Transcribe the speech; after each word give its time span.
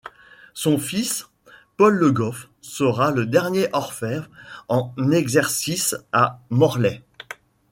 Son 0.55 0.79
fils, 0.79 1.29
Paul 1.77 1.93
Le 1.99 2.11
Goff, 2.11 2.49
sera 2.59 3.11
le 3.11 3.27
dernier 3.27 3.67
orfèvre 3.71 4.27
en 4.67 4.95
exercice 5.11 5.95
à 6.11 6.41
Morlaix. 6.49 7.03